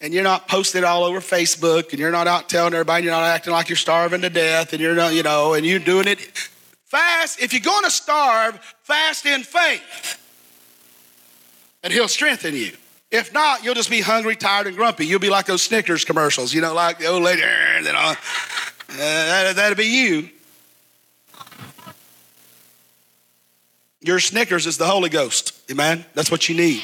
[0.00, 3.04] and you're not posting it all over Facebook and you're not out telling everybody, and
[3.04, 5.78] you're not acting like you're starving to death and you're not, you know, and you're
[5.78, 6.18] doing it
[6.86, 7.40] fast.
[7.40, 10.20] If you're going to starve, fast in faith.
[11.84, 12.72] And he'll strengthen you.
[13.12, 15.06] If not, you'll just be hungry, tired, and grumpy.
[15.06, 18.16] You'll be like those Snickers commercials, you know, like the old lady, you know, uh,
[18.96, 20.30] that, that'll be you.
[24.04, 25.58] Your Snickers is the Holy Ghost.
[25.70, 26.04] Amen.
[26.12, 26.82] That's what you need.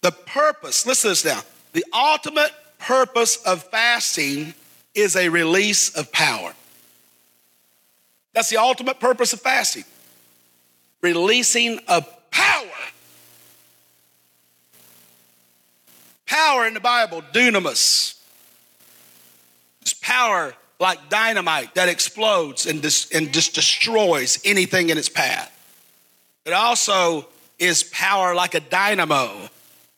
[0.00, 1.40] The purpose, listen to this now.
[1.72, 2.50] The ultimate
[2.80, 4.54] purpose of fasting
[4.92, 6.52] is a release of power.
[8.32, 9.84] That's the ultimate purpose of fasting.
[11.00, 12.66] Releasing of power.
[16.26, 18.18] Power in the Bible, dunamis.
[19.82, 25.52] It's power like dynamite that explodes and, dis- and just destroys anything in its path.
[26.44, 27.26] It also
[27.58, 29.48] is power like a dynamo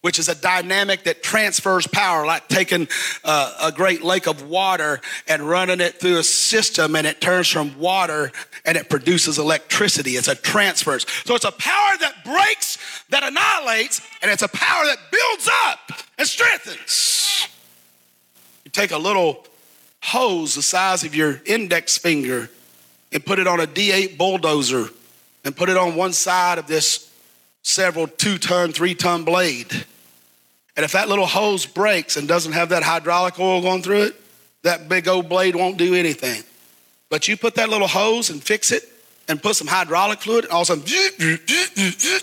[0.01, 2.87] which is a dynamic that transfers power, like taking
[3.25, 7.49] uh, a great lake of water and running it through a system and it turns
[7.49, 8.31] from water
[8.65, 10.13] and it produces electricity.
[10.13, 10.99] It's a transfer.
[11.01, 12.79] So it's a power that breaks,
[13.11, 17.49] that annihilates, and it's a power that builds up and strengthens.
[18.65, 19.45] You take a little
[20.03, 22.51] hose the size of your index finger
[23.13, 24.89] and put it on a D8 bulldozer
[25.45, 27.13] and put it on one side of this
[27.63, 29.73] several two ton, three ton blade.
[30.77, 34.17] And if that little hose breaks and doesn't have that hydraulic oil going through it,
[34.63, 36.43] that big old blade won't do anything.
[37.11, 38.85] But you put that little hose and fix it
[39.29, 42.23] and put some hydraulic fluid, and all of a sudden,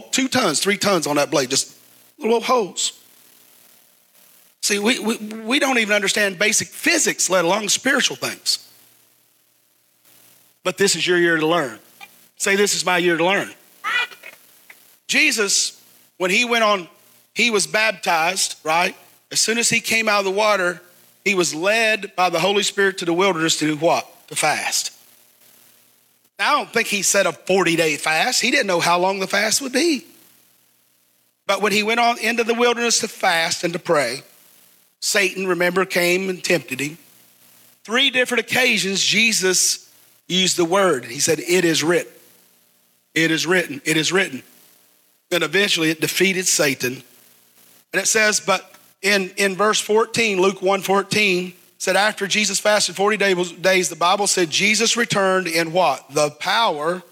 [0.10, 1.76] two tons, three tons on that blade, just
[2.18, 3.00] a little hose.
[4.66, 8.68] See, we, we, we don't even understand basic physics, let alone spiritual things.
[10.64, 11.78] But this is your year to learn.
[12.36, 13.54] Say, This is my year to learn.
[15.06, 15.80] Jesus,
[16.16, 16.88] when he went on,
[17.32, 18.96] he was baptized, right?
[19.30, 20.82] As soon as he came out of the water,
[21.24, 24.26] he was led by the Holy Spirit to the wilderness to do what?
[24.30, 24.90] To fast.
[26.40, 28.42] Now, I don't think he set a 40 day fast.
[28.42, 30.04] He didn't know how long the fast would be.
[31.46, 34.24] But when he went on into the wilderness to fast and to pray,
[35.06, 36.98] Satan, remember, came and tempted him.
[37.84, 39.88] Three different occasions, Jesus
[40.26, 41.04] used the word.
[41.04, 42.12] He said, It is written.
[43.14, 43.80] It is written.
[43.84, 44.42] It is written.
[45.30, 47.04] And eventually it defeated Satan.
[47.92, 52.96] And it says, but in, in verse 14, Luke 1 14, said after Jesus fasted
[52.96, 53.16] 40
[53.60, 56.04] days, the Bible said Jesus returned in what?
[56.10, 57.04] The power,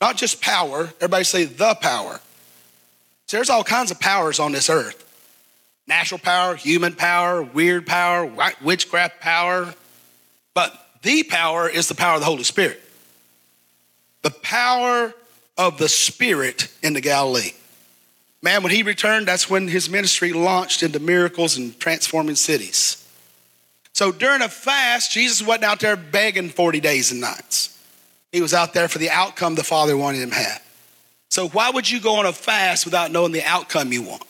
[0.00, 2.18] not just power, everybody say the power.
[3.26, 5.05] So there's all kinds of powers on this earth
[5.86, 8.30] natural power, human power, weird power,
[8.62, 9.74] witchcraft power.
[10.54, 10.72] But
[11.02, 12.80] the power is the power of the Holy Spirit.
[14.22, 15.14] The power
[15.56, 17.52] of the Spirit in the Galilee.
[18.42, 23.02] Man, when he returned, that's when his ministry launched into miracles and transforming cities.
[23.92, 27.72] So during a fast, Jesus wasn't out there begging 40 days and nights.
[28.32, 30.62] He was out there for the outcome the Father wanted him to have.
[31.30, 34.22] So why would you go on a fast without knowing the outcome you want?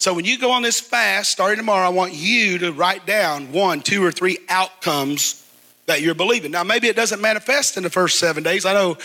[0.00, 3.52] So when you go on this fast starting tomorrow, I want you to write down
[3.52, 5.46] one, two, or three outcomes
[5.84, 6.50] that you're believing.
[6.50, 8.64] Now, maybe it doesn't manifest in the first seven days.
[8.64, 8.96] I know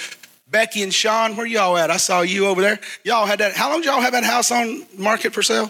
[0.49, 1.91] Becky and Sean, where y'all at?
[1.91, 2.79] I saw you over there.
[3.03, 3.53] Y'all had that.
[3.53, 5.69] How long y'all have that house on market for sale?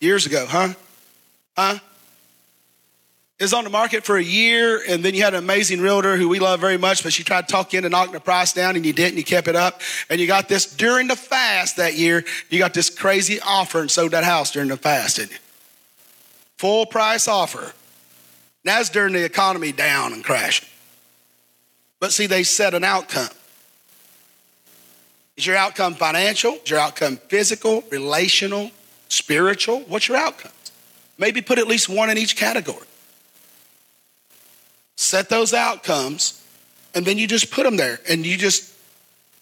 [0.00, 0.74] Years ago, huh?
[1.56, 1.78] Huh?
[3.40, 6.28] Was on the market for a year, and then you had an amazing realtor who
[6.28, 8.76] we love very much, but she tried to talk you into knocking the price down,
[8.76, 9.18] and you didn't.
[9.18, 12.24] You kept it up, and you got this during the fast that year.
[12.48, 15.38] You got this crazy offer and sold that house during the fast, didn't you?
[16.58, 17.72] Full price offer.
[18.62, 20.68] That's during the economy down and crashing.
[22.00, 23.28] But see, they set an outcome.
[25.36, 26.54] Is your outcome financial?
[26.64, 28.70] Is your outcome physical, relational,
[29.08, 29.80] spiritual?
[29.80, 30.52] What's your outcome?
[31.18, 32.86] Maybe put at least one in each category.
[34.96, 36.42] Set those outcomes,
[36.94, 38.72] and then you just put them there and you just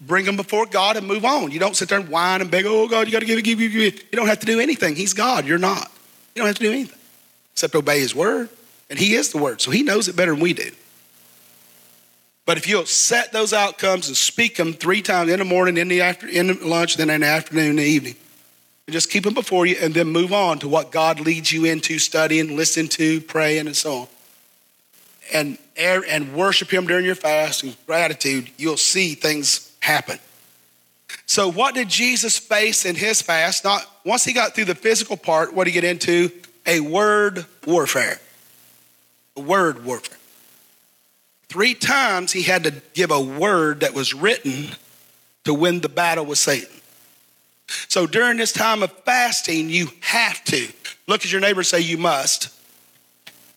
[0.00, 1.50] bring them before God and move on.
[1.50, 3.42] You don't sit there and whine and beg, oh God, you got to give it,
[3.42, 4.02] give it, give it.
[4.10, 4.96] You don't have to do anything.
[4.96, 5.90] He's God, you're not.
[6.34, 6.98] You don't have to do anything
[7.52, 8.48] except obey His word.
[8.90, 10.70] And He is the word, so He knows it better than we do.
[12.44, 15.88] But if you'll set those outcomes and speak them three times in the morning, in
[15.88, 18.16] the after, in the lunch, then in the afternoon, in the evening,
[18.86, 21.64] and just keep them before you, and then move on to what God leads you
[21.64, 24.08] into studying, listening to, praying, and so on,
[25.32, 30.18] and and worship Him during your fast and gratitude, you'll see things happen.
[31.26, 33.64] So, what did Jesus face in His fast?
[33.64, 36.30] Not once He got through the physical part, what did He get into?
[36.66, 38.20] A word warfare.
[39.36, 40.18] A word warfare.
[41.52, 44.68] Three times he had to give a word that was written
[45.44, 46.80] to win the battle with Satan.
[47.88, 50.66] So during this time of fasting, you have to
[51.06, 52.48] look at your neighbor and say, You must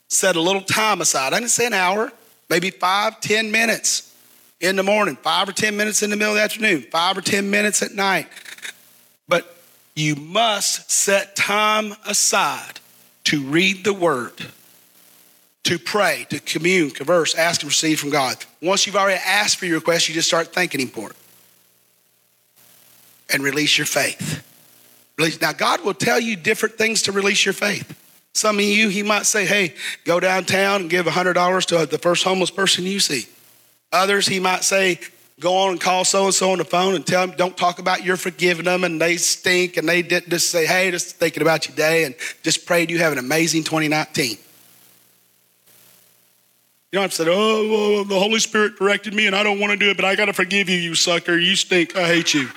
[0.07, 1.33] set a little time aside.
[1.33, 2.11] I didn't say an hour,
[2.49, 4.15] maybe five, ten minutes
[4.61, 7.21] in the morning, five or 10 minutes in the middle of the afternoon, five or
[7.21, 8.27] 10 minutes at night.
[9.27, 9.57] But
[9.95, 12.79] you must set time aside
[13.25, 14.33] to read the word
[15.65, 18.37] to pray, to commune, converse, ask and receive from God.
[18.61, 21.15] Once you've already asked for your request, you just start thanking Him for it.
[23.33, 24.45] And release your faith.
[25.17, 25.41] Release.
[25.41, 27.99] Now, God will tell you different things to release your faith.
[28.35, 29.73] Some of you, He might say, hey,
[30.03, 33.27] go downtown and give $100 to the first homeless person you see.
[33.93, 34.99] Others, He might say,
[35.39, 37.79] go on and call so and so on the phone and tell them, don't talk
[37.79, 41.41] about you're forgiving them and they stink and they did just say, hey, just thinking
[41.41, 42.13] about your day and
[42.43, 44.31] just prayed you have an amazing 2019.
[44.31, 44.37] You
[46.91, 49.77] don't have to say, oh, the Holy Spirit directed me and I don't want to
[49.77, 51.37] do it, but I got to forgive you, you sucker.
[51.37, 51.95] You stink.
[51.95, 52.49] I hate you.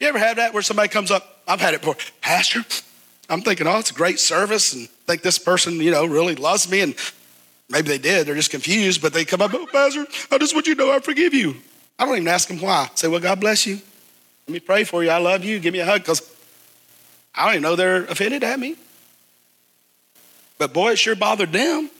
[0.00, 1.42] you ever had that where somebody comes up?
[1.46, 1.96] I've had it before.
[2.20, 2.64] Pastor,
[3.28, 6.70] I'm thinking, oh, it's a great service and think this person, you know, really loves
[6.70, 6.80] me.
[6.80, 6.94] And
[7.68, 8.26] maybe they did.
[8.26, 10.92] They're just confused, but they come up, oh, Pastor, I just want you to know
[10.92, 11.56] I forgive you.
[11.98, 12.88] I don't even ask them why.
[12.90, 13.80] I say, well, God bless you.
[14.46, 15.10] Let me pray for you.
[15.10, 15.58] I love you.
[15.58, 16.32] Give me a hug because
[17.34, 18.76] I don't even know they're offended at me.
[20.58, 21.90] But boy, it sure bothered them.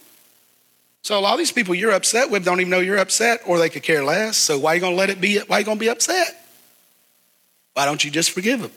[1.03, 3.59] So a lot of these people you're upset with don't even know you're upset, or
[3.59, 4.37] they could care less.
[4.37, 5.39] So why are you to let it be?
[5.39, 6.45] Why are you going to be upset?
[7.74, 8.72] Why don't you just forgive them?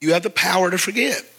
[0.00, 1.32] You have the power to forgive.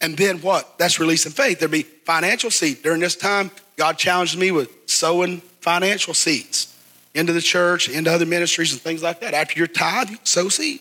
[0.00, 0.78] And then what?
[0.78, 1.58] That's releasing faith.
[1.58, 2.82] There'd be financial seed.
[2.82, 6.74] During this time, God challenged me with sowing financial seeds
[7.14, 9.34] into the church, into other ministries and things like that.
[9.34, 10.80] After your tithe, you sow seed.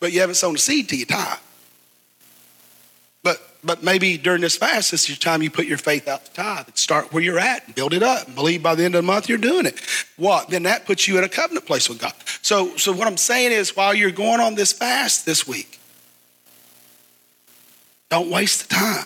[0.00, 1.38] But you haven't sown a seed till you tithe.
[3.66, 6.32] But maybe during this fast, this is your time you put your faith out to
[6.32, 6.68] tithe.
[6.74, 8.34] Start where you're at build it up.
[8.34, 9.80] Believe by the end of the month you're doing it.
[10.16, 10.48] What?
[10.48, 12.14] Then that puts you in a covenant place with God.
[12.42, 15.78] So so what I'm saying is while you're going on this fast this week,
[18.08, 19.04] don't waste the time.